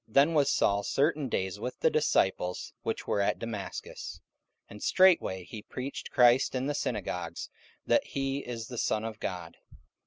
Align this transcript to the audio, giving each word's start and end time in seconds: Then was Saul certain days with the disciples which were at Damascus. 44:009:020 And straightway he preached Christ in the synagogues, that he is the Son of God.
Then 0.07 0.33
was 0.33 0.51
Saul 0.51 0.81
certain 0.81 1.29
days 1.29 1.59
with 1.59 1.79
the 1.81 1.91
disciples 1.91 2.73
which 2.81 3.05
were 3.05 3.21
at 3.21 3.37
Damascus. 3.37 4.19
44:009:020 4.65 4.71
And 4.71 4.81
straightway 4.81 5.43
he 5.43 5.61
preached 5.61 6.09
Christ 6.09 6.55
in 6.55 6.65
the 6.65 6.73
synagogues, 6.73 7.51
that 7.85 8.03
he 8.05 8.39
is 8.39 8.65
the 8.65 8.79
Son 8.79 9.05
of 9.05 9.19
God. 9.19 9.57